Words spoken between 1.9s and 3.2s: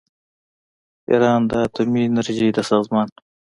انرژۍ د سازمان